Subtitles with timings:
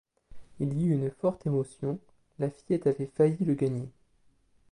[0.59, 1.99] Il y eut une forte émotion,
[2.39, 3.87] la fillette avait failli le gagner.